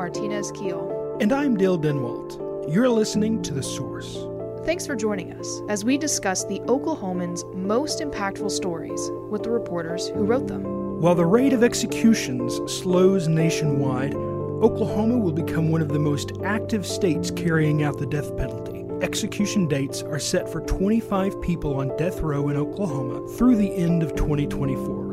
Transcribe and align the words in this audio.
Martinez 0.00 0.50
Keel. 0.52 1.18
And 1.20 1.30
I'm 1.30 1.58
Dale 1.58 1.78
Denwalt. 1.78 2.72
You're 2.72 2.88
listening 2.88 3.42
to 3.42 3.52
The 3.52 3.62
Source. 3.62 4.16
Thanks 4.64 4.86
for 4.86 4.96
joining 4.96 5.34
us 5.34 5.60
as 5.68 5.84
we 5.84 5.98
discuss 5.98 6.42
the 6.46 6.60
Oklahoman's 6.60 7.44
most 7.54 8.00
impactful 8.00 8.50
stories 8.50 9.10
with 9.28 9.42
the 9.42 9.50
reporters 9.50 10.08
who 10.08 10.24
wrote 10.24 10.46
them. 10.46 11.02
While 11.02 11.16
the 11.16 11.26
rate 11.26 11.52
of 11.52 11.62
executions 11.62 12.54
slows 12.72 13.28
nationwide, 13.28 14.14
Oklahoma 14.14 15.18
will 15.18 15.32
become 15.32 15.70
one 15.70 15.82
of 15.82 15.88
the 15.88 15.98
most 15.98 16.32
active 16.46 16.86
states 16.86 17.30
carrying 17.30 17.82
out 17.82 17.98
the 17.98 18.06
death 18.06 18.34
penalty. 18.38 18.86
Execution 19.02 19.68
dates 19.68 20.00
are 20.02 20.18
set 20.18 20.50
for 20.50 20.62
25 20.62 21.42
people 21.42 21.76
on 21.78 21.94
death 21.98 22.22
row 22.22 22.48
in 22.48 22.56
Oklahoma 22.56 23.28
through 23.36 23.56
the 23.56 23.74
end 23.76 24.02
of 24.02 24.14
2024. 24.14 25.09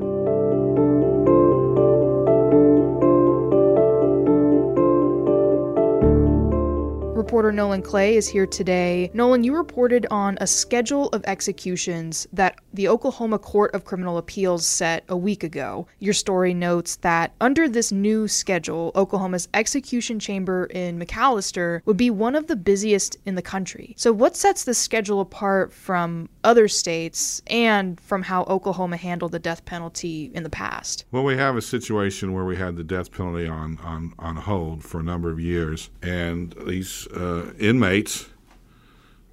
Reporter 7.37 7.55
Nolan 7.55 7.83
Clay 7.83 8.15
is 8.15 8.27
here 8.27 8.47
today. 8.47 9.11
Nolan, 9.13 9.43
you 9.43 9.55
reported 9.55 10.07
on 10.09 10.39
a 10.41 10.47
schedule 10.47 11.09
of 11.09 11.23
executions 11.25 12.27
that 12.33 12.59
the 12.73 12.87
Oklahoma 12.87 13.37
Court 13.37 13.75
of 13.75 13.85
Criminal 13.85 14.17
Appeals 14.17 14.65
set 14.65 15.03
a 15.07 15.15
week 15.15 15.43
ago. 15.43 15.85
Your 15.99 16.15
story 16.15 16.55
notes 16.55 16.95
that 16.95 17.33
under 17.39 17.69
this 17.69 17.91
new 17.91 18.27
schedule, 18.27 18.91
Oklahoma's 18.95 19.49
execution 19.53 20.17
chamber 20.17 20.65
in 20.71 20.97
McAlester 20.97 21.81
would 21.85 21.95
be 21.95 22.09
one 22.09 22.33
of 22.33 22.47
the 22.47 22.55
busiest 22.55 23.17
in 23.23 23.35
the 23.35 23.43
country. 23.43 23.93
So, 23.97 24.11
what 24.11 24.35
sets 24.35 24.63
this 24.63 24.79
schedule 24.79 25.21
apart 25.21 25.71
from 25.71 26.29
other 26.43 26.67
states 26.67 27.43
and 27.45 28.01
from 28.01 28.23
how 28.23 28.45
Oklahoma 28.45 28.97
handled 28.97 29.33
the 29.33 29.37
death 29.37 29.63
penalty 29.63 30.31
in 30.33 30.41
the 30.41 30.49
past? 30.49 31.05
Well, 31.11 31.23
we 31.23 31.37
have 31.37 31.55
a 31.55 31.61
situation 31.61 32.33
where 32.33 32.45
we 32.45 32.55
had 32.55 32.77
the 32.77 32.83
death 32.83 33.11
penalty 33.11 33.47
on, 33.47 33.77
on, 33.83 34.15
on 34.17 34.37
hold 34.37 34.83
for 34.83 35.01
a 35.01 35.03
number 35.03 35.29
of 35.29 35.39
years, 35.39 35.91
and 36.01 36.55
these 36.65 37.05
uh, 37.09 37.26
inmates 37.59 38.27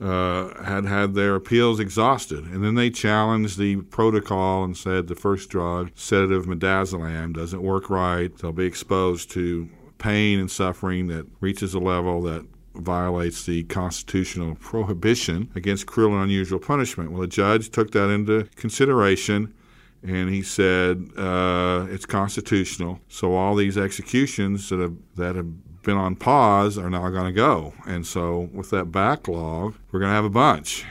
uh, 0.00 0.62
had 0.64 0.84
had 0.84 1.14
their 1.14 1.34
appeals 1.34 1.81
exhausted. 1.81 2.45
And 2.45 2.64
then 2.64 2.75
they 2.75 2.91
challenged 2.91 3.59
the 3.59 3.77
protocol 3.77 4.64
and 4.64 4.77
said 4.77 5.06
the 5.06 5.14
first 5.14 5.48
drug, 5.50 5.91
sedative 5.95 6.47
midazolam, 6.47 7.33
doesn't 7.33 7.62
work 7.62 7.89
right. 7.89 8.37
They'll 8.37 8.53
be 8.53 8.67
exposed 8.67 9.31
to 9.33 9.69
pain 9.98 10.39
and 10.39 10.50
suffering 10.50 11.06
that 11.09 11.27
reaches 11.41 11.75
a 11.75 11.78
level 11.78 12.22
that 12.22 12.45
violates 12.75 13.47
the 13.47 13.62
constitutional 13.65 14.56
prohibition 14.56 15.50
against 15.55 15.87
cruel 15.87 16.15
and 16.15 16.25
unusual 16.25 16.59
punishment. 16.59 17.12
Well, 17.12 17.20
the 17.20 17.28
judge 17.28 17.70
took 17.70 17.92
that 17.92 18.11
into 18.11 18.48
consideration 18.56 19.55
and 20.03 20.28
he 20.28 20.42
said 20.42 21.09
uh, 21.17 21.87
it's 21.89 22.05
constitutional. 22.05 23.00
So 23.09 23.34
all 23.34 23.55
these 23.55 23.78
executions 23.78 24.69
that 24.69 24.81
have 24.81 24.97
that 25.17 25.37
have 25.37 25.63
been 25.84 25.96
on 25.96 26.16
pause 26.16 26.77
are 26.78 26.90
now 26.90 27.08
going 27.10 27.27
to 27.27 27.32
go. 27.32 27.75
And 27.86 28.06
so 28.06 28.48
with 28.53 28.70
that 28.70 28.86
backlog, 28.86 29.76
we're 29.92 30.00
going 30.00 30.10
to 30.10 30.14
have 30.14 30.25
a 30.25 30.31
bunch 30.31 30.84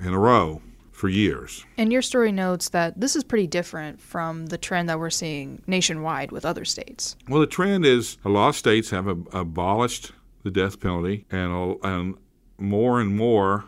in 0.00 0.12
a 0.12 0.18
row 0.18 0.62
for 0.90 1.08
years. 1.08 1.64
And 1.76 1.92
your 1.92 2.02
story 2.02 2.32
notes 2.32 2.70
that 2.70 3.00
this 3.00 3.14
is 3.14 3.22
pretty 3.22 3.46
different 3.46 4.00
from 4.00 4.46
the 4.46 4.58
trend 4.58 4.88
that 4.88 4.98
we're 4.98 5.10
seeing 5.10 5.62
nationwide 5.66 6.32
with 6.32 6.44
other 6.44 6.64
states. 6.64 7.16
Well, 7.28 7.40
the 7.40 7.46
trend 7.46 7.86
is 7.86 8.18
a 8.24 8.28
lot 8.28 8.48
of 8.48 8.56
states 8.56 8.90
have 8.90 9.08
ab- 9.08 9.28
abolished 9.32 10.12
the 10.42 10.50
death 10.50 10.80
penalty, 10.80 11.26
and, 11.30 11.78
and 11.84 12.16
more 12.58 13.00
and 13.00 13.16
more 13.16 13.64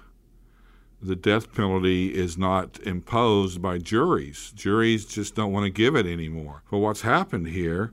the 1.03 1.17
death 1.17 1.53
penalty 1.55 2.15
is 2.15 2.37
not 2.37 2.79
imposed 2.81 3.63
by 3.63 3.79
juries. 3.79 4.53
Juries 4.55 5.07
just 5.07 5.35
don't 5.35 5.53
want 5.53 5.65
to 5.65 5.71
give 5.71 5.97
it 5.97 6.07
anymore. 6.07 6.63
But 6.71 6.79
what's 6.79 7.01
happened 7.03 7.49
here 7.49 7.93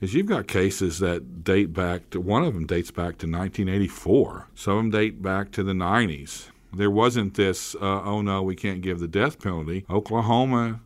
is 0.00 0.14
you've 0.14 0.26
got 0.26 0.46
cases 0.46 0.98
that 1.00 1.44
date 1.44 1.72
back 1.72 2.10
to 2.10 2.20
one 2.20 2.42
of 2.42 2.54
them 2.54 2.66
dates 2.66 2.90
back 2.90 3.18
to 3.18 3.26
1984. 3.26 4.48
Some 4.54 4.72
of 4.72 4.78
them 4.78 4.90
date 4.90 5.22
back 5.22 5.50
to 5.52 5.62
the 5.62 5.72
90s. 5.72 6.48
There 6.72 6.90
wasn't 6.90 7.34
this, 7.34 7.74
uh, 7.74 8.02
oh 8.02 8.22
no, 8.22 8.42
we 8.42 8.56
can't 8.56 8.80
give 8.80 9.00
the 9.00 9.08
death 9.08 9.40
penalty. 9.40 9.84
Oklahoma 9.90 10.80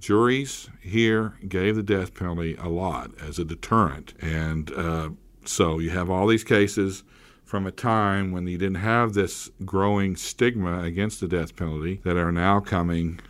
juries 0.00 0.70
here 0.80 1.34
gave 1.46 1.76
the 1.76 1.82
death 1.82 2.14
penalty 2.14 2.56
a 2.56 2.68
lot 2.68 3.10
as 3.20 3.38
a 3.38 3.44
deterrent. 3.44 4.14
And 4.20 4.72
uh, 4.72 5.10
so 5.44 5.78
you 5.78 5.90
have 5.90 6.10
all 6.10 6.26
these 6.26 6.44
cases 6.44 7.04
from 7.44 7.66
a 7.66 7.72
time 7.72 8.32
when 8.32 8.46
you 8.46 8.58
didn't 8.58 8.76
have 8.76 9.14
this 9.14 9.50
growing 9.64 10.16
stigma 10.16 10.82
against 10.82 11.20
the 11.20 11.28
death 11.28 11.56
penalty 11.56 12.00
that 12.04 12.16
are 12.16 12.32
now 12.32 12.60
coming 12.60 13.20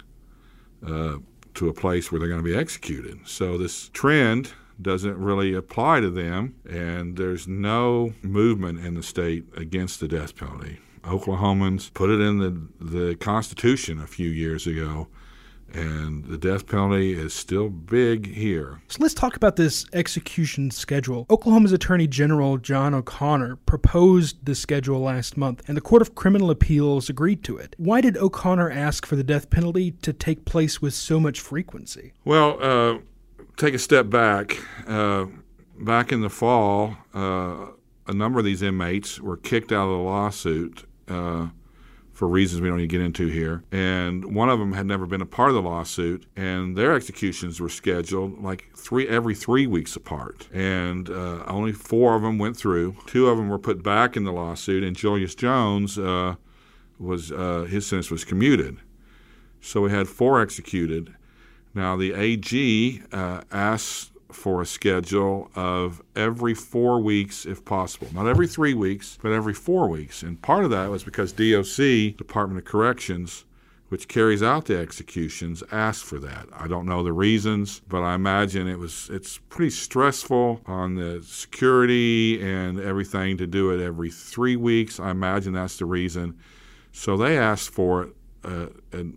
uh, 0.87 1.17
to 1.55 1.69
a 1.69 1.75
place 1.75 2.11
where 2.11 2.19
they're 2.19 2.29
going 2.29 2.43
to 2.43 2.45
be 2.45 2.57
executed. 2.57 3.19
So 3.27 3.59
this 3.59 3.89
trend 3.91 4.53
doesn't 4.81 5.19
really 5.19 5.55
apply 5.55 6.01
to 6.01 6.11
them, 6.11 6.55
and 6.69 7.17
there's 7.17 7.49
no 7.49 8.13
movement 8.23 8.85
in 8.85 8.95
the 8.95 9.03
state 9.03 9.45
against 9.57 10.01
the 10.01 10.09
death 10.09 10.37
penalty. 10.37 10.79
Oklahomans 11.03 11.93
put 11.93 12.11
it 12.11 12.21
in 12.21 12.39
the, 12.39 12.85
the 12.85 13.15
Constitution 13.17 14.01
a 14.01 14.07
few 14.07 14.29
years 14.29 14.67
ago, 14.67 15.09
and 15.73 16.25
the 16.25 16.39
death 16.39 16.67
penalty 16.67 17.13
is 17.13 17.35
still 17.35 17.69
big 17.69 18.35
here. 18.35 18.81
So 18.89 18.99
let's 19.01 19.15
talk 19.15 19.37
about 19.37 19.57
this 19.57 19.87
execution 19.93 20.71
schedule. 20.71 21.27
Oklahoma's 21.31 21.73
Attorney 21.73 22.07
General 22.07 22.57
John 22.57 22.95
O'Connor 22.95 23.57
proposed 23.57 24.45
the 24.45 24.55
schedule 24.55 25.01
last 25.01 25.37
month, 25.37 25.63
and 25.69 25.77
the 25.77 25.83
Court 25.83 26.03
of 26.03 26.15
Criminal 26.15 26.51
Appeals 26.51 27.09
agreed 27.09 27.43
to 27.45 27.57
it. 27.57 27.75
Why 27.79 28.01
did 28.01 28.17
O'Connor 28.17 28.71
ask 28.71 29.05
for 29.05 29.17
the 29.17 29.25
death 29.25 29.51
penalty 29.51 29.93
to 30.03 30.13
take 30.13 30.45
place 30.45 30.81
with 30.81 30.95
so 30.95 31.21
much 31.21 31.41
frequency? 31.41 32.13
Well, 32.25 32.59
uh, 32.63 32.99
take 33.59 33.75
a 33.75 33.79
step 33.79 34.09
back. 34.09 34.57
Uh, 34.87 35.27
back 35.79 36.13
in 36.13 36.23
the 36.23 36.31
fall, 36.31 36.97
uh, 37.15 37.67
a 38.07 38.15
number 38.15 38.39
of 38.39 38.45
these 38.45 38.63
inmates 38.63 39.21
were 39.21 39.37
kicked 39.37 39.73
out 39.73 39.85
of 39.85 39.91
the 39.91 40.03
lawsuit 40.03 40.85
uh, 41.09 41.49
for 42.13 42.27
reasons 42.27 42.63
we 42.63 42.69
don't 42.69 42.79
need 42.79 42.85
to 42.85 42.97
get 42.97 43.05
into 43.05 43.27
here. 43.27 43.63
And 43.71 44.35
one 44.35 44.49
of 44.49 44.59
them 44.59 44.73
had 44.73 44.87
never 44.87 45.07
been 45.07 45.21
a 45.21 45.27
part 45.27 45.51
of 45.51 45.57
the 45.57 45.63
lawsuit, 45.63 46.25
and 46.37 46.77
their 46.77 46.95
executions 46.95 47.61
were 47.61 47.69
scheduled 47.69 48.43
like 48.43 48.71
three 48.75 49.07
every 49.09 49.35
three 49.35 49.67
weeks 49.67 49.95
apart. 49.95 50.49
And 50.53 51.11
uh, 51.11 51.45
only 51.47 51.73
four 51.73 52.15
of 52.15 52.23
them 52.23 52.39
went 52.39 52.57
through. 52.57 52.97
Two 53.07 53.29
of 53.29 53.37
them 53.37 53.49
were 53.49 53.59
put 53.59 53.83
back 53.83 54.17
in 54.17 54.25
the 54.25 54.33
lawsuit, 54.33 54.83
and 54.83 54.97
Julius 54.97 55.35
Jones 55.35 55.99
uh, 55.99 56.37
was 56.99 57.31
uh, 57.31 57.67
his 57.69 57.87
sentence 57.87 58.11
was 58.11 58.25
commuted. 58.25 58.79
So 59.61 59.83
we 59.83 59.91
had 59.91 60.09
four 60.09 60.41
executed. 60.41 61.15
Now, 61.75 61.97
the 61.97 62.13
AG 62.15 63.03
uh, 63.13 63.43
asks 63.51 64.11
for 64.31 64.61
a 64.61 64.67
schedule 64.67 65.51
of 65.55 66.03
every 66.15 66.55
four 66.55 67.01
weeks 67.01 67.47
if 67.47 67.65
possible. 67.65 68.09
Not 68.13 68.27
every 68.27 68.47
three 68.47 68.75
weeks, 68.75 69.19
but 69.23 69.33
every 69.33 69.55
four 69.55 69.89
weeks. 69.89 70.23
And 70.23 70.41
part 70.41 70.65
of 70.65 70.71
that 70.71 70.91
was 70.91 71.03
because 71.03 71.33
DOC, 71.33 72.17
Department 72.17 72.59
of 72.59 72.65
Corrections, 72.65 73.45
which 73.89 74.07
carries 74.07 74.43
out 74.43 74.67
the 74.67 74.77
executions, 74.77 75.63
asked 75.73 76.05
for 76.05 76.19
that. 76.19 76.47
I 76.53 76.69
don't 76.69 76.85
know 76.85 77.03
the 77.03 77.13
reasons, 77.13 77.81
but 77.89 78.03
I 78.03 78.15
imagine 78.15 78.69
it 78.69 78.79
was 78.79 79.09
it's 79.11 79.39
pretty 79.49 79.71
stressful 79.71 80.61
on 80.67 80.95
the 80.95 81.23
security 81.23 82.43
and 82.43 82.79
everything 82.79 83.39
to 83.39 83.47
do 83.47 83.71
it 83.71 83.83
every 83.83 84.11
three 84.11 84.57
weeks. 84.57 85.01
I 85.01 85.11
imagine 85.11 85.55
that's 85.55 85.79
the 85.79 85.87
reason. 85.87 86.39
So 86.93 87.17
they 87.17 87.39
asked 87.39 87.71
for 87.71 88.03
it 88.03 88.15
uh, 88.45 88.67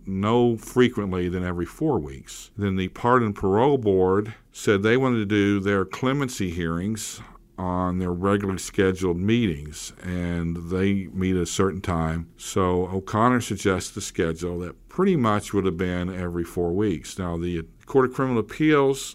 no 0.06 0.56
frequently 0.56 1.28
than 1.28 1.44
every 1.44 1.66
four 1.66 1.98
weeks. 1.98 2.50
Then 2.56 2.76
the 2.76 2.88
Pardon 2.88 3.32
Parole 3.32 3.78
Board 3.78 4.34
said 4.52 4.82
they 4.82 4.96
wanted 4.96 5.18
to 5.18 5.26
do 5.26 5.60
their 5.60 5.84
clemency 5.84 6.50
hearings 6.50 7.20
on 7.58 7.98
their 7.98 8.12
regularly 8.12 8.58
scheduled 8.58 9.18
meetings, 9.18 9.92
and 10.02 10.56
they 10.70 11.06
meet 11.12 11.36
at 11.36 11.42
a 11.42 11.46
certain 11.46 11.80
time. 11.80 12.28
So 12.36 12.88
O'Connor 12.88 13.40
suggests 13.40 13.90
the 13.90 14.00
schedule 14.00 14.58
that 14.60 14.88
pretty 14.88 15.16
much 15.16 15.54
would 15.54 15.64
have 15.64 15.76
been 15.76 16.12
every 16.12 16.44
four 16.44 16.72
weeks. 16.72 17.18
Now, 17.18 17.36
the 17.36 17.64
Court 17.86 18.06
of 18.06 18.14
Criminal 18.14 18.40
Appeals 18.40 19.14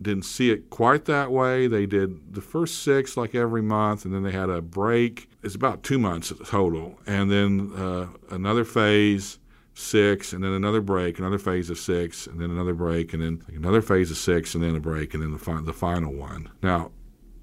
didn't 0.00 0.24
see 0.24 0.50
it 0.50 0.70
quite 0.70 1.06
that 1.06 1.32
way. 1.32 1.66
They 1.66 1.86
did 1.86 2.34
the 2.34 2.40
first 2.40 2.82
six 2.82 3.16
like 3.16 3.34
every 3.34 3.62
month, 3.62 4.04
and 4.04 4.14
then 4.14 4.22
they 4.22 4.32
had 4.32 4.50
a 4.50 4.60
break. 4.60 5.30
It's 5.42 5.54
about 5.54 5.82
two 5.82 5.98
months 5.98 6.32
total, 6.46 6.98
and 7.06 7.30
then 7.30 7.72
uh, 7.76 8.08
another 8.30 8.64
phase 8.64 9.38
six, 9.74 10.32
and 10.32 10.42
then 10.42 10.52
another 10.52 10.80
break, 10.80 11.18
another 11.18 11.38
phase 11.38 11.70
of 11.70 11.78
six, 11.78 12.26
and 12.26 12.40
then 12.40 12.50
another 12.50 12.74
break, 12.74 13.12
and 13.12 13.22
then 13.22 13.42
another 13.48 13.82
phase 13.82 14.10
of 14.10 14.16
six, 14.16 14.54
and 14.54 14.64
then 14.64 14.74
a 14.74 14.80
break, 14.80 15.12
and 15.14 15.22
then 15.22 15.32
the, 15.32 15.38
fi- 15.38 15.60
the 15.60 15.72
final 15.72 16.12
one. 16.14 16.50
Now, 16.62 16.92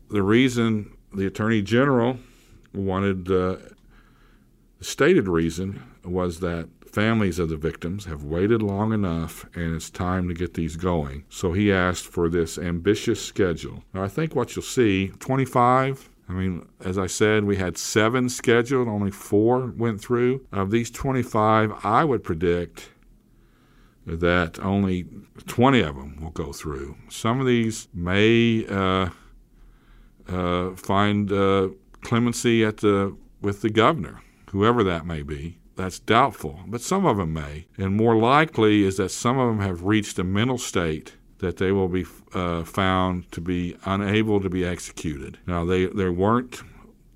the 0.10 0.24
reason 0.24 0.98
the 1.14 1.28
Attorney 1.28 1.62
General 1.62 2.18
wanted, 2.74 3.30
uh, 3.30 3.58
the 4.80 4.86
stated 4.86 5.28
reason 5.28 5.84
was 6.04 6.40
that 6.40 6.70
families 6.94 7.40
of 7.40 7.50
the 7.50 7.58
victims 7.58 8.06
have 8.06 8.24
waited 8.24 8.62
long 8.62 8.94
enough 8.94 9.46
and 9.56 9.76
it's 9.76 9.90
time 9.90 10.28
to 10.28 10.34
get 10.34 10.54
these 10.54 10.76
going. 10.76 11.26
So 11.28 11.52
he 11.52 11.74
asked 11.74 12.06
for 12.06 12.30
this 12.30 12.58
ambitious 12.58 13.24
schedule. 13.24 13.84
Now, 13.94 14.04
I 14.04 14.08
think 14.08 14.36
what 14.36 14.56
you'll 14.56 14.64
see 14.64 15.10
25 15.20 16.10
I 16.30 16.32
mean, 16.32 16.68
as 16.80 16.98
I 16.98 17.08
said, 17.08 17.44
we 17.44 17.58
had 17.58 17.78
seven 17.78 18.30
scheduled, 18.30 18.88
only 18.88 19.12
four 19.12 19.68
went 19.68 20.00
through. 20.00 20.48
Of 20.54 20.72
these 20.72 20.90
25, 20.90 21.86
I 21.86 22.06
would 22.06 22.24
predict 22.24 22.90
that 24.06 24.60
only 24.60 25.06
20 25.48 25.82
of 25.82 25.96
them 25.96 26.22
will 26.22 26.32
go 26.32 26.54
through. 26.54 26.96
Some 27.10 27.40
of 27.40 27.46
these 27.46 27.88
may 27.94 28.66
uh, 28.68 29.10
uh, 30.28 30.72
find 30.76 31.32
uh, 31.32 31.70
clemency 32.02 32.64
at 32.64 32.78
the 32.78 33.16
with 33.42 33.62
the 33.62 33.70
governor, 33.70 34.22
whoever 34.52 34.84
that 34.86 35.06
may 35.06 35.22
be. 35.22 35.60
That's 35.76 36.00
doubtful, 36.00 36.60
but 36.68 36.82
some 36.82 37.06
of 37.06 37.18
them 37.18 37.34
may. 37.34 37.66
And 37.78 37.96
more 37.96 38.16
likely 38.16 38.84
is 38.84 38.98
that 38.98 39.10
some 39.10 39.40
of 39.40 39.48
them 39.48 39.66
have 39.66 39.84
reached 39.84 40.20
a 40.20 40.24
mental 40.24 40.58
state 40.58 41.16
that 41.40 41.58
they 41.58 41.72
will 41.72 41.90
be 41.90 42.06
uh, 42.34 42.64
found 42.64 43.32
to 43.32 43.42
be 43.42 43.76
unable 43.86 44.40
to 44.40 44.50
be 44.50 44.64
executed. 44.66 45.40
Now, 45.46 45.66
they, 45.66 45.88
they 45.88 46.10
weren't 46.10 46.62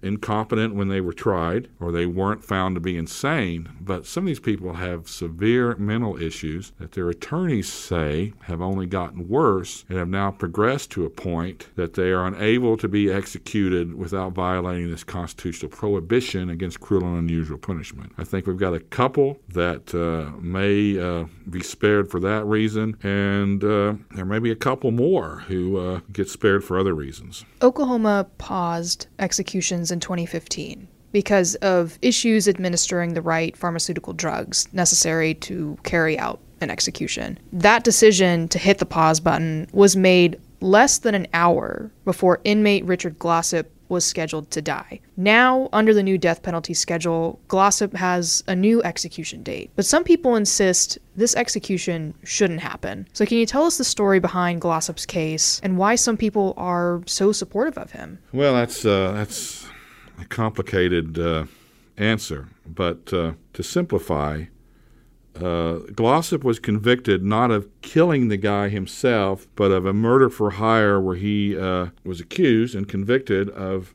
incompetent 0.02 0.76
when 0.76 0.88
they 0.90 1.02
were 1.02 1.14
tried 1.14 1.68
or 1.80 1.92
they 1.92 2.06
weren't 2.06 2.44
found 2.44 2.76
to 2.76 2.82
be 2.82 2.98
insane, 2.98 3.70
but 3.82 4.06
some 4.06 4.24
of 4.24 4.28
these 4.28 4.40
people 4.40 4.74
have 4.74 5.10
severe 5.10 5.76
mental 5.76 6.22
issues 6.22 6.72
that 6.80 6.92
their 6.92 7.10
attorneys 7.10 7.72
say 7.72 8.34
have 8.44 8.62
only 8.62 8.86
gotten 8.86 9.28
worse 9.28 9.86
and 9.90 9.98
have 9.98 10.08
now 10.08 10.32
progressed 10.32 10.92
to 10.92 11.06
a 11.06 11.10
point 11.10 11.68
that 11.76 11.94
they 11.94 12.12
are 12.12 12.26
unable 12.26 12.78
to 12.78 12.88
be 12.88 13.12
executed 13.12 13.96
without 13.96 14.34
violating 14.34 14.90
this 14.92 15.04
constitutional 15.04 15.70
prohibition 15.70 16.50
against 16.50 16.80
cruel 16.80 17.04
and 17.04 17.18
unusual 17.18 17.58
punishment. 17.58 18.12
I 18.18 18.24
think 18.24 18.48
we've 18.48 18.58
got 18.58 18.74
a 18.74 18.80
couple 18.80 19.40
that 19.50 19.94
uh, 19.94 20.38
may 20.40 21.00
uh, 21.00 21.26
be 21.50 21.62
spared 21.62 22.10
for 22.10 22.20
that 22.20 22.46
reason, 22.46 22.98
and 23.04 23.64
uh, 23.64 23.96
there 24.12 24.26
may 24.26 24.40
be 24.40 24.52
a 24.52 24.56
couple 24.56 24.92
more 24.92 25.44
who 25.48 25.78
uh, 25.78 26.00
get 26.12 26.30
spared 26.30 26.64
for 26.64 26.80
other 26.80 26.94
reasons. 26.94 27.46
Oklahoma 27.62 28.28
paused 28.38 29.08
executions 29.20 29.92
in 29.98 30.00
2015 30.00 30.88
because 31.12 31.56
of 31.56 31.98
issues 32.04 32.48
administering 32.48 33.16
the 33.16 33.22
right 33.22 33.58
pharmaceutical 33.58 34.14
drugs 34.14 34.72
necessary 34.74 35.34
to 35.34 35.76
carry 35.84 36.20
out 36.20 36.40
an 36.62 36.70
execution. 36.70 37.40
That 37.52 37.84
decision 37.84 38.48
to 38.50 38.60
hit 38.60 38.78
the 38.78 38.86
pause 38.86 39.20
button 39.20 39.68
was 39.72 39.96
made 39.96 40.40
less 40.62 41.00
than 41.00 41.16
an 41.16 41.28
hour 41.34 41.90
before 42.06 42.42
inmate 42.44 42.86
Richard 42.86 43.18
Glossip 43.18 43.66
was 43.90 44.06
scheduled 44.06 44.52
to 44.52 44.62
die. 44.62 45.00
Now, 45.16 45.70
under 45.72 45.94
the 45.94 46.04
new 46.04 46.18
death 46.18 46.44
penalty 46.44 46.74
schedule, 46.74 47.40
Glossip 47.48 47.94
has 47.94 48.44
a 48.48 48.56
new 48.56 48.84
execution 48.84 49.44
date. 49.44 49.72
But 49.76 49.86
some 49.86 50.04
people 50.04 50.36
insist 50.36 50.98
this 51.16 51.36
execution 51.36 52.14
shouldn't 52.24 52.60
happen. 52.60 53.08
So, 53.14 53.26
can 53.26 53.38
you 53.38 53.46
tell 53.46 53.64
us 53.64 53.78
the 53.78 53.84
story 53.84 54.20
behind 54.20 54.62
Glossip's 54.62 55.06
case 55.06 55.62
and 55.64 55.78
why 55.78 55.96
some 55.96 56.18
people 56.18 56.54
are 56.58 57.02
so 57.06 57.32
supportive 57.32 57.78
of 57.78 57.92
him? 57.92 58.20
Well, 58.34 58.54
that's 58.54 58.84
uh, 58.86 59.14
that's 59.14 59.67
complicated 60.26 61.20
uh, 61.20 61.46
answer, 61.98 62.50
but 62.66 63.12
uh, 63.14 63.34
to 63.54 63.64
simplify, 63.64 64.46
uh, 65.36 65.80
Glossip 65.92 66.44
was 66.44 66.60
convicted 66.60 67.24
not 67.24 67.52
of 67.52 67.70
killing 67.82 68.28
the 68.28 68.38
guy 68.38 68.70
himself, 68.70 69.48
but 69.56 69.72
of 69.72 69.86
a 69.86 69.94
murder 69.94 70.30
for 70.30 70.52
hire 70.52 71.00
where 71.00 71.16
he 71.16 71.58
uh, 71.58 71.88
was 72.04 72.20
accused 72.20 72.76
and 72.76 72.88
convicted 72.88 73.50
of 73.50 73.94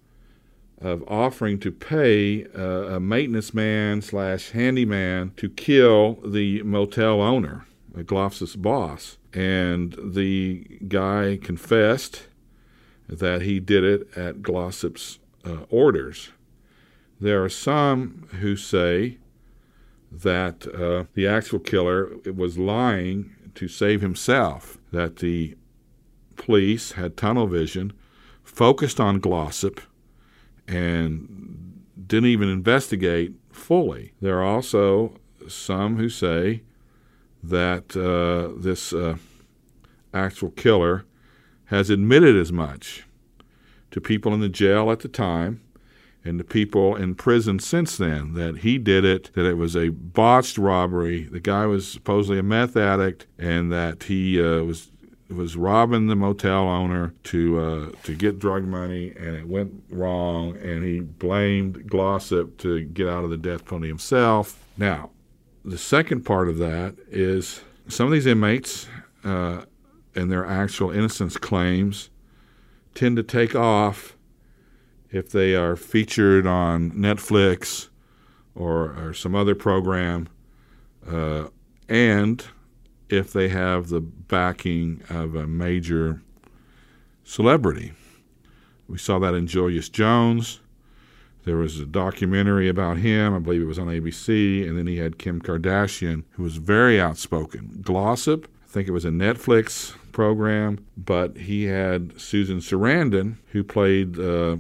of 0.81 1.05
offering 1.07 1.61
to 1.61 1.71
pay 1.71 2.45
uh, 2.59 2.97
a 2.97 3.01
maintenance 3.01 3.55
man 3.55 4.03
slash 4.03 4.51
handyman 4.51 5.33
to 5.37 5.49
kill 5.49 6.19
the 6.25 6.61
motel 6.65 7.23
owner, 7.23 7.65
Glossip's 7.99 8.57
boss. 8.57 9.17
And 9.33 9.97
the 10.03 10.65
guy 10.89 11.39
confessed 11.41 12.25
that 13.09 13.43
he 13.43 13.61
did 13.61 13.85
it 13.85 14.09
at 14.17 14.43
Glossip's 14.43 15.21
uh, 15.44 15.65
orders. 15.71 16.31
There 17.21 17.43
are 17.44 17.49
some 17.49 18.29
who 18.41 18.56
say 18.56 19.19
that 20.11 20.67
uh, 20.67 21.05
the 21.15 21.27
actual 21.27 21.59
killer 21.59 22.11
was 22.35 22.59
lying 22.59 23.35
to 23.55 23.69
save 23.69 24.00
himself, 24.00 24.79
that 24.93 25.17
the 25.17 25.56
police 26.37 26.93
had 26.93 27.17
tunnel 27.17 27.47
vision, 27.47 27.93
focused 28.43 29.00
on 29.00 29.21
Glossip, 29.21 29.81
and 30.67 31.83
didn't 32.06 32.29
even 32.29 32.49
investigate 32.49 33.33
fully. 33.50 34.12
There 34.21 34.38
are 34.38 34.45
also 34.45 35.19
some 35.49 35.97
who 35.97 36.09
say 36.09 36.62
that 37.43 37.97
uh, 37.97 38.61
this 38.61 38.93
uh, 38.93 39.17
actual 40.12 40.50
killer 40.50 41.05
has 41.67 41.91
admitted 41.91 42.37
as 42.37 42.53
much 42.53 43.05
to 43.93 44.00
people 44.00 44.35
in 44.35 44.41
the 44.41 44.49
jail 44.49 44.91
at 44.91 45.00
the 45.00 45.09
time 45.09 45.61
and 46.25 46.39
to 46.39 46.44
people 46.44 46.94
in 46.97 47.15
prison 47.15 47.59
since 47.59 47.97
then 47.97 48.35
that 48.35 48.59
he 48.59 48.79
did 48.79 49.05
it, 49.05 49.31
that 49.35 49.44
it 49.44 49.55
was 49.55 49.77
a 49.77 49.89
botched 49.91 50.59
robbery. 50.59 51.25
The 51.25 51.41
guy 51.41 51.67
was 51.67 51.91
supposedly 51.91 52.39
a 52.39 52.43
meth 52.43 52.77
addict, 52.77 53.27
and 53.39 53.73
that 53.73 54.05
he 54.05 54.41
uh, 54.41 54.62
was 54.62 54.91
was 55.29 55.56
robbing 55.56 56.09
the 56.09 56.17
motel 56.17 56.69
owner 56.69 57.15
to 57.25 57.59
uh, 57.59 57.91
to 58.05 58.15
get 58.15 58.39
drug 58.39 58.65
money, 58.65 59.12
and 59.17 59.35
it 59.35 59.49
went 59.49 59.83
wrong, 59.91 60.56
and 60.59 60.85
he 60.85 61.00
blamed 61.00 61.91
Glossip 61.91 62.56
to 62.59 62.85
get 62.85 63.09
out 63.09 63.25
of 63.25 63.31
the 63.31 63.37
death 63.37 63.65
penalty 63.65 63.88
himself. 63.88 64.62
Now, 64.77 65.11
the 65.65 65.79
second 65.79 66.25
part 66.25 66.49
of 66.49 66.59
that 66.59 66.97
is 67.11 67.62
some 67.88 68.06
of 68.06 68.12
these 68.12 68.27
inmates 68.27 68.88
uh, 69.25 69.62
and 70.15 70.31
their 70.31 70.45
actual 70.45 70.91
innocence 70.91 71.37
claims 71.37 72.11
tend 72.94 73.17
to 73.17 73.23
take 73.23 73.55
off 73.55 74.17
if 75.11 75.31
they 75.31 75.55
are 75.55 75.77
featured 75.77 76.47
on 76.47 76.91
Netflix 76.93 77.89
or, 78.55 78.94
or 78.99 79.15
some 79.15 79.35
other 79.35 79.55
program, 79.55 80.29
uh, 81.06 81.49
and 81.89 82.44
if 83.09 83.33
they 83.33 83.49
have 83.49 83.89
the 83.89 84.00
backing 84.00 85.03
of 85.11 85.35
a 85.35 85.47
major 85.47 86.23
celebrity. 87.25 87.93
We 88.88 88.99
saw 88.99 89.19
that 89.19 89.35
in 89.35 89.47
Julius 89.47 89.88
Jones. 89.88 90.61
There 91.45 91.57
was 91.57 91.81
a 91.81 91.87
documentary 91.87 92.69
about 92.69 92.99
him, 92.99 93.35
I 93.35 93.38
believe 93.38 93.62
it 93.62 93.66
was 93.66 93.78
on 93.78 93.88
ABC, 93.88 94.66
and 94.66 94.78
then 94.78 94.87
he 94.87 94.99
had 94.99 95.19
Kim 95.19 95.40
Kardashian, 95.40 96.25
who 96.33 96.45
was 96.45 96.57
very 96.57 97.00
outspoken. 97.00 97.83
Glossip, 97.83 98.45
I 98.45 98.62
think 98.73 98.88
it 98.88 98.93
was 98.93 99.05
a 99.05 99.11
Netflix 99.11 99.95
program, 100.12 100.85
but 100.97 101.37
he 101.37 101.64
had 101.64 102.19
Susan 102.19 102.59
Sarandon, 102.59 103.37
who 103.52 103.62
played 103.62 104.19
uh, 104.19 104.57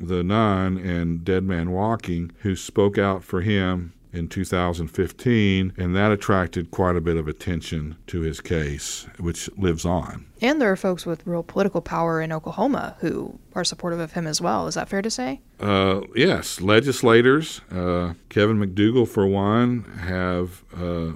the 0.00 0.24
nun 0.24 0.76
in 0.76 1.22
Dead 1.22 1.44
Man 1.44 1.70
Walking, 1.70 2.32
who 2.40 2.56
spoke 2.56 2.98
out 2.98 3.22
for 3.22 3.40
him 3.40 3.92
in 4.12 4.28
2015, 4.28 5.72
and 5.76 5.96
that 5.96 6.12
attracted 6.12 6.70
quite 6.70 6.96
a 6.96 7.00
bit 7.00 7.16
of 7.16 7.26
attention 7.28 7.96
to 8.08 8.20
his 8.20 8.40
case, 8.40 9.06
which 9.18 9.48
lives 9.56 9.86
on. 9.86 10.26
And 10.42 10.60
there 10.60 10.70
are 10.70 10.76
folks 10.76 11.06
with 11.06 11.26
real 11.26 11.42
political 11.42 11.80
power 11.80 12.20
in 12.20 12.32
Oklahoma 12.32 12.96
who 12.98 13.38
are 13.54 13.64
supportive 13.64 14.00
of 14.00 14.12
him 14.12 14.26
as 14.26 14.40
well. 14.40 14.66
Is 14.66 14.74
that 14.74 14.88
fair 14.88 15.00
to 15.02 15.10
say? 15.10 15.40
Uh, 15.60 16.02
yes, 16.14 16.60
legislators, 16.60 17.62
uh, 17.70 18.14
Kevin 18.28 18.58
McDugle 18.58 19.08
for 19.08 19.26
one, 19.26 19.84
have 20.00 20.62
uh, 20.76 21.12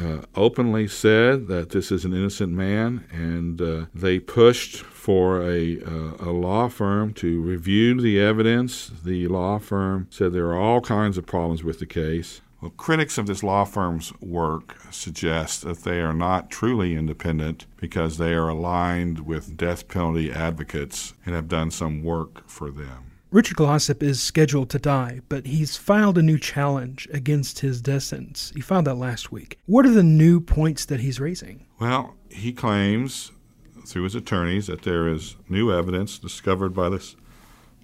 uh, 0.00 0.22
openly 0.34 0.88
said 0.88 1.46
that 1.48 1.70
this 1.70 1.92
is 1.92 2.04
an 2.04 2.14
innocent 2.14 2.52
man, 2.52 3.06
and 3.12 3.60
uh, 3.60 3.86
they 3.94 4.18
pushed 4.18 4.76
for 4.76 5.42
a, 5.42 5.80
uh, 5.82 6.14
a 6.20 6.32
law 6.32 6.68
firm 6.68 7.12
to 7.14 7.40
review 7.40 8.00
the 8.00 8.18
evidence. 8.18 8.90
The 9.04 9.28
law 9.28 9.58
firm 9.58 10.06
said 10.10 10.32
there 10.32 10.46
are 10.46 10.60
all 10.60 10.80
kinds 10.80 11.18
of 11.18 11.26
problems 11.26 11.62
with 11.62 11.78
the 11.78 11.86
case. 11.86 12.40
Well, 12.60 12.72
critics 12.72 13.16
of 13.16 13.26
this 13.26 13.42
law 13.42 13.64
firm's 13.64 14.12
work 14.20 14.76
suggest 14.90 15.62
that 15.62 15.84
they 15.84 16.00
are 16.00 16.12
not 16.12 16.50
truly 16.50 16.94
independent 16.94 17.66
because 17.78 18.18
they 18.18 18.34
are 18.34 18.48
aligned 18.48 19.20
with 19.20 19.56
death 19.56 19.88
penalty 19.88 20.30
advocates 20.30 21.14
and 21.24 21.34
have 21.34 21.48
done 21.48 21.70
some 21.70 22.02
work 22.02 22.46
for 22.48 22.70
them. 22.70 23.09
Richard 23.32 23.58
Glossip 23.58 24.02
is 24.02 24.20
scheduled 24.20 24.70
to 24.70 24.80
die, 24.80 25.20
but 25.28 25.46
he's 25.46 25.76
filed 25.76 26.18
a 26.18 26.22
new 26.22 26.36
challenge 26.36 27.06
against 27.12 27.60
his 27.60 27.80
death 27.80 28.02
sentence. 28.02 28.50
He 28.56 28.60
filed 28.60 28.86
that 28.86 28.96
last 28.96 29.30
week. 29.30 29.56
What 29.66 29.86
are 29.86 29.90
the 29.90 30.02
new 30.02 30.40
points 30.40 30.84
that 30.86 30.98
he's 30.98 31.20
raising? 31.20 31.64
Well, 31.78 32.16
he 32.28 32.52
claims 32.52 33.30
through 33.86 34.02
his 34.02 34.16
attorneys 34.16 34.66
that 34.66 34.82
there 34.82 35.06
is 35.06 35.36
new 35.48 35.72
evidence 35.72 36.18
discovered 36.18 36.70
by 36.70 36.88
this 36.88 37.14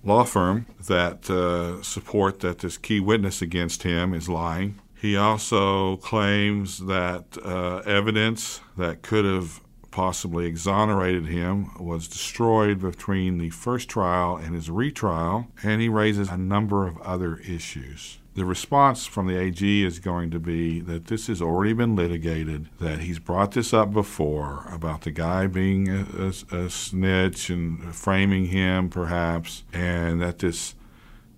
law 0.03 0.25
firm 0.25 0.67
that 0.88 1.31
uh, 1.31 1.81
support 1.81 2.41
that 2.41 2.59
this 2.59 2.76
key 2.76 2.99
witness 2.99 3.41
against 3.41 3.85
him 3.85 4.15
is 4.15 4.29
lying. 4.29 4.81
He 5.00 5.17
also 5.17 5.99
claims 5.99 6.87
that 6.87 7.38
uh, 7.45 7.83
evidence 7.87 8.61
that 8.76 9.03
could 9.03 9.25
have 9.25 9.61
possibly 9.97 10.45
exonerated 10.45 11.25
him 11.25 11.71
was 11.83 12.07
destroyed 12.07 12.79
between 12.79 13.38
the 13.38 13.49
first 13.49 13.88
trial 13.88 14.37
and 14.37 14.55
his 14.55 14.69
retrial, 14.69 15.47
and 15.62 15.81
he 15.81 15.88
raises 15.88 16.29
a 16.29 16.37
number 16.37 16.87
of 16.87 17.00
other 17.00 17.38
issues. 17.38 18.19
The 18.35 18.45
response 18.45 19.07
from 19.07 19.26
the 19.26 19.41
AG 19.41 19.83
is 19.83 19.99
going 19.99 20.31
to 20.33 20.38
be 20.38 20.81
that 20.81 21.07
this 21.07 21.29
has 21.29 21.41
already 21.41 21.73
been 21.73 21.97
litigated, 21.97 22.69
that 22.79 22.99
he's 22.99 23.19
brought 23.19 23.53
this 23.53 23.73
up 23.73 23.91
before 23.91 24.69
about 24.71 25.00
the 25.00 25.11
guy 25.12 25.47
being 25.47 25.88
a, 25.88 26.07
a, 26.19 26.57
a 26.65 26.69
snitch 26.69 27.49
and 27.49 27.95
framing 27.95 28.49
him, 28.49 28.91
perhaps, 28.91 29.65
and 29.73 30.21
that 30.21 30.41
this 30.41 30.75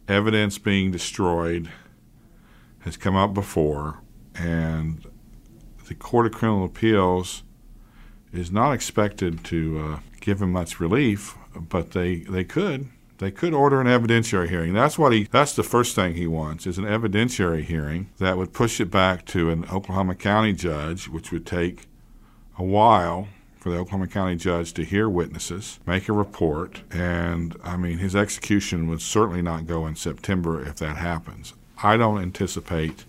evidence 0.09 0.59
being 0.59 0.91
destroyed 0.91 1.71
has 2.81 2.97
come 2.97 3.15
up 3.15 3.33
before, 3.33 4.01
and 4.35 5.07
the 5.87 5.95
Court 5.95 6.27
of 6.27 6.33
Criminal 6.33 6.65
Appeals 6.65 7.45
is 8.33 8.51
not 8.51 8.73
expected 8.73 9.45
to 9.45 9.79
uh, 9.79 9.99
give 10.21 10.43
him 10.43 10.53
much 10.53 10.81
relief, 10.81 11.37
but 11.55 11.93
they, 11.93 12.17
they 12.17 12.45
could. 12.45 12.89
They 13.19 13.31
could 13.33 13.53
order 13.53 13.81
an 13.81 13.89
evidentiary 13.89 14.49
hearing. 14.49 14.75
That's 14.75 14.97
what 14.97 15.13
he. 15.13 15.25
That's 15.25 15.57
the 15.57 15.65
first 15.65 15.97
thing 15.97 16.15
he 16.15 16.29
wants 16.29 16.69
is 16.69 16.79
an 16.79 16.85
evidentiary 16.85 17.65
hearing 17.65 18.11
that 18.19 18.37
would 18.37 18.53
push 18.53 18.81
it 18.81 18.93
back 18.93 19.25
to 19.27 19.51
an 19.51 19.65
Oklahoma 19.73 20.15
County 20.15 20.53
judge, 20.53 21.09
which 21.09 21.33
would 21.33 21.45
take 21.45 21.87
a 22.57 22.63
while 22.63 23.27
for 23.59 23.71
the 23.71 23.79
Oklahoma 23.79 24.07
County 24.07 24.37
judge 24.37 24.73
to 24.75 24.85
hear 24.85 25.09
witnesses, 25.09 25.81
make 25.85 26.09
a 26.09 26.13
report, 26.13 26.83
and 26.93 27.57
I 27.65 27.77
mean 27.77 27.99
his 27.99 28.15
execution 28.15 28.89
would 28.89 29.03
certainly 29.03 29.43
not 29.43 29.67
go 29.67 29.85
in 29.87 29.97
September 29.97 30.63
if 30.63 30.77
that 30.77 30.97
happens. 30.97 31.55
I 31.83 31.97
don't 31.97 32.23
anticipate 32.23 33.05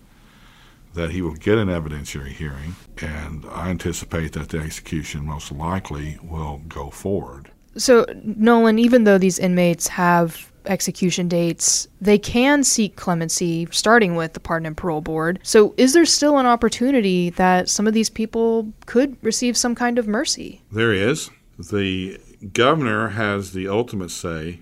that 0.99 1.11
he 1.11 1.21
will 1.21 1.35
get 1.35 1.57
an 1.57 1.69
evidentiary 1.69 2.27
hearing, 2.33 2.75
and 2.97 3.45
I 3.49 3.69
anticipate 3.69 4.33
that 4.33 4.49
the 4.49 4.57
execution 4.59 5.25
most 5.25 5.49
likely 5.49 6.19
will 6.21 6.61
go 6.67 6.89
forward. 6.89 7.51
So, 7.77 8.05
Nolan, 8.21 8.77
even 8.79 9.05
though 9.05 9.17
these 9.17 9.39
inmates 9.39 9.87
have 9.87 10.51
execution 10.65 11.29
dates, 11.29 11.87
they 12.01 12.17
can 12.17 12.65
seek 12.65 12.97
clemency, 12.97 13.65
starting 13.71 14.15
with 14.15 14.33
the 14.33 14.41
Pardon 14.41 14.65
and 14.65 14.75
Parole 14.75 14.99
Board. 14.99 15.39
So, 15.41 15.73
is 15.77 15.93
there 15.93 16.05
still 16.05 16.37
an 16.37 16.45
opportunity 16.45 17.29
that 17.29 17.69
some 17.69 17.87
of 17.87 17.93
these 17.93 18.09
people 18.09 18.73
could 18.85 19.15
receive 19.23 19.55
some 19.55 19.75
kind 19.75 19.97
of 19.99 20.05
mercy? 20.05 20.61
There 20.69 20.91
is. 20.91 21.29
The 21.57 22.19
governor 22.51 23.09
has 23.09 23.53
the 23.53 23.69
ultimate 23.69 24.11
say, 24.11 24.59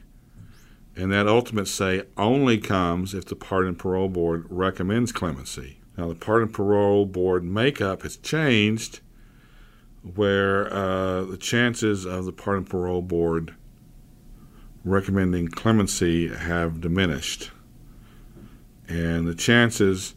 and 0.95 1.11
that 1.11 1.27
ultimate 1.27 1.67
say 1.67 2.03
only 2.15 2.59
comes 2.59 3.15
if 3.15 3.25
the 3.25 3.35
Pardon 3.35 3.69
and 3.69 3.79
Parole 3.79 4.09
Board 4.09 4.45
recommends 4.49 5.11
clemency. 5.11 5.79
Now, 5.97 6.07
the 6.07 6.15
Pardon 6.15 6.49
Parole 6.49 7.05
Board 7.05 7.43
makeup 7.43 8.03
has 8.03 8.17
changed 8.17 8.99
where 10.15 10.71
uh, 10.71 11.23
the 11.23 11.37
chances 11.37 12.05
of 12.05 12.25
the 12.25 12.31
Pardon 12.31 12.65
Parole 12.65 13.01
Board 13.01 13.55
recommending 14.85 15.47
clemency 15.47 16.27
have 16.29 16.79
diminished. 16.79 17.51
And 18.87 19.27
the 19.27 19.35
chances 19.35 20.13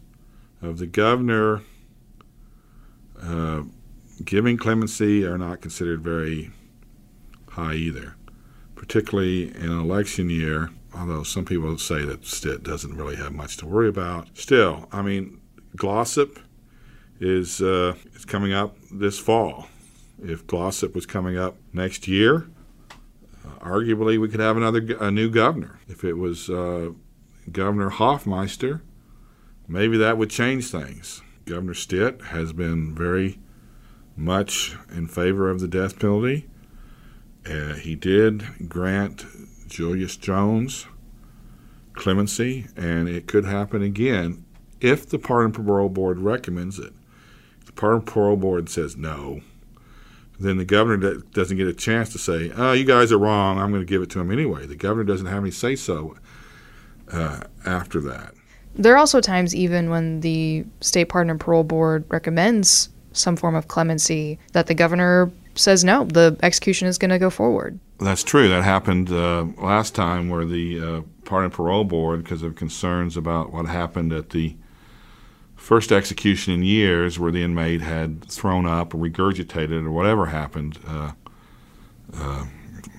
of 0.61 0.77
the 0.77 0.87
governor 0.87 1.61
uh, 3.21 3.63
giving 4.23 4.57
clemency 4.57 5.25
are 5.25 5.37
not 5.37 5.61
considered 5.61 6.01
very 6.01 6.51
high 7.49 7.73
either, 7.73 8.15
particularly 8.75 9.49
in 9.49 9.71
an 9.71 9.79
election 9.79 10.29
year. 10.29 10.69
Although 10.93 11.23
some 11.23 11.45
people 11.45 11.77
say 11.77 12.05
that 12.05 12.25
Stitt 12.25 12.63
doesn't 12.63 12.95
really 12.95 13.15
have 13.15 13.33
much 13.33 13.57
to 13.57 13.65
worry 13.65 13.89
about. 13.89 14.37
Still, 14.37 14.87
I 14.91 15.01
mean, 15.01 15.40
Glossip 15.75 16.39
is 17.19 17.61
uh, 17.61 17.95
is 18.15 18.25
coming 18.25 18.53
up 18.53 18.77
this 18.91 19.19
fall. 19.19 19.67
If 20.21 20.45
Glossip 20.45 20.93
was 20.93 21.05
coming 21.05 21.37
up 21.37 21.55
next 21.73 22.07
year, 22.07 22.49
uh, 23.45 23.59
arguably 23.59 24.19
we 24.19 24.27
could 24.27 24.39
have 24.39 24.57
another 24.57 24.81
a 24.99 25.11
new 25.11 25.29
governor. 25.29 25.79
If 25.87 26.03
it 26.03 26.13
was 26.13 26.49
uh, 26.49 26.91
Governor 27.51 27.91
Hofmeister, 27.91 28.81
maybe 29.67 29.97
that 29.97 30.17
would 30.17 30.29
change 30.29 30.69
things. 30.69 31.21
Governor 31.45 31.73
Stitt 31.73 32.21
has 32.25 32.53
been 32.53 32.93
very 32.95 33.39
much 34.15 34.75
in 34.91 35.07
favor 35.07 35.49
of 35.49 35.59
the 35.59 35.67
death 35.67 35.99
penalty. 35.99 36.47
Uh, 37.45 37.73
he 37.73 37.95
did 37.95 38.69
grant 38.69 39.25
Julius 39.67 40.15
Jones 40.15 40.85
clemency, 41.93 42.67
and 42.77 43.09
it 43.09 43.27
could 43.27 43.45
happen 43.45 43.81
again 43.81 44.45
if 44.81 45.07
the 45.07 45.19
Pardon 45.19 45.55
and 45.55 45.65
Parole 45.65 45.89
Board 45.89 46.19
recommends 46.19 46.79
it. 46.79 46.93
If 47.59 47.67
the 47.67 47.71
Pardon 47.73 48.01
Parole 48.01 48.35
Board 48.35 48.69
says 48.69 48.97
no, 48.97 49.41
then 50.39 50.57
the 50.57 50.65
governor 50.65 51.15
doesn't 51.33 51.57
get 51.57 51.67
a 51.67 51.73
chance 51.73 52.09
to 52.09 52.17
say, 52.17 52.51
"Oh, 52.55 52.73
you 52.73 52.83
guys 52.83 53.11
are 53.11 53.17
wrong. 53.17 53.59
I'm 53.59 53.69
going 53.69 53.81
to 53.81 53.85
give 53.85 54.01
it 54.01 54.09
to 54.11 54.19
him 54.19 54.31
anyway." 54.31 54.65
The 54.65 54.75
governor 54.75 55.03
doesn't 55.03 55.27
have 55.27 55.43
any 55.43 55.51
say 55.51 55.75
so 55.75 56.17
uh, 57.11 57.41
after 57.65 58.01
that. 58.01 58.33
There 58.75 58.93
are 58.93 58.97
also 58.97 59.21
times, 59.21 59.55
even 59.55 59.89
when 59.89 60.21
the 60.21 60.65
State 60.79 61.05
Pardon 61.05 61.29
and 61.29 61.39
Parole 61.39 61.63
Board 61.63 62.05
recommends 62.09 62.89
some 63.13 63.35
form 63.35 63.55
of 63.55 63.67
clemency, 63.67 64.39
that 64.53 64.67
the 64.67 64.73
governor 64.73 65.29
says 65.55 65.83
no, 65.83 66.05
the 66.05 66.37
execution 66.41 66.87
is 66.87 66.97
going 66.97 67.11
to 67.11 67.19
go 67.19 67.29
forward. 67.29 67.77
That's 67.99 68.23
true. 68.23 68.47
That 68.47 68.63
happened 68.63 69.11
uh, 69.11 69.45
last 69.57 69.93
time 69.93 70.29
where 70.29 70.45
the 70.45 70.79
uh, 70.79 71.01
Pardon 71.25 71.45
and 71.45 71.53
Parole 71.53 71.83
Board, 71.83 72.23
because 72.23 72.41
of 72.41 72.55
concerns 72.55 73.17
about 73.17 73.51
what 73.51 73.65
happened 73.65 74.13
at 74.13 74.29
the 74.29 74.55
first 75.61 75.91
execution 75.91 76.53
in 76.53 76.63
years 76.63 77.19
where 77.19 77.31
the 77.31 77.43
inmate 77.43 77.81
had 77.81 78.25
thrown 78.25 78.65
up 78.65 78.93
or 78.93 78.97
regurgitated 78.97 79.85
or 79.85 79.91
whatever 79.91 80.25
happened, 80.25 80.79
uh, 80.87 81.11
uh, 82.17 82.45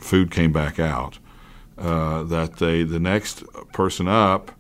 food 0.01 0.31
came 0.31 0.53
back 0.53 0.79
out. 0.79 1.19
Uh, 1.77 2.23
that 2.23 2.59
they 2.59 2.85
the 2.85 3.01
next 3.01 3.43
person 3.73 4.07
up, 4.07 4.53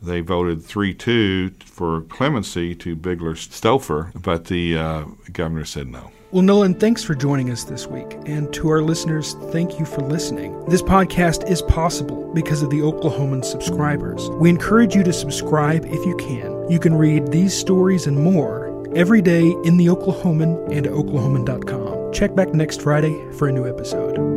they 0.00 0.20
voted 0.20 0.64
three 0.64 0.94
two 0.94 1.50
for 1.64 2.00
clemency 2.02 2.74
to 2.74 2.96
Bigler 2.96 3.34
Stouffer, 3.34 4.10
but 4.20 4.46
the 4.46 4.78
uh, 4.78 5.04
governor 5.32 5.66
said 5.66 5.88
no. 5.88 6.10
Well, 6.32 6.42
Nolan, 6.42 6.74
thanks 6.74 7.04
for 7.04 7.14
joining 7.14 7.50
us 7.50 7.64
this 7.64 7.86
week. 7.86 8.16
And 8.26 8.52
to 8.54 8.68
our 8.68 8.82
listeners, 8.82 9.34
thank 9.52 9.78
you 9.78 9.84
for 9.84 10.00
listening. 10.00 10.64
This 10.66 10.82
podcast 10.82 11.48
is 11.48 11.62
possible 11.62 12.32
because 12.32 12.62
of 12.62 12.70
the 12.70 12.80
Oklahoman 12.80 13.44
subscribers. 13.44 14.28
We 14.30 14.48
encourage 14.50 14.94
you 14.94 15.02
to 15.04 15.12
subscribe 15.12 15.84
if 15.84 16.04
you 16.06 16.16
can. 16.16 16.55
You 16.68 16.78
can 16.80 16.94
read 16.94 17.30
these 17.30 17.56
stories 17.56 18.06
and 18.06 18.16
more 18.16 18.84
every 18.94 19.22
day 19.22 19.54
in 19.64 19.76
the 19.76 19.86
Oklahoman 19.86 20.70
and 20.70 20.86
oklahoman.com. 20.86 22.12
Check 22.12 22.34
back 22.34 22.54
next 22.54 22.82
Friday 22.82 23.30
for 23.32 23.48
a 23.48 23.52
new 23.52 23.68
episode. 23.68 24.35